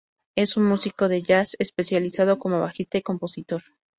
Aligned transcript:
Es 0.35 0.57
un 0.57 0.63
músico 0.63 1.07
de 1.09 1.21
jazz, 1.21 1.55
especializado 1.59 2.39
como 2.39 2.59
bajista 2.59 2.97
y 2.97 3.03
compositor. 3.03 3.61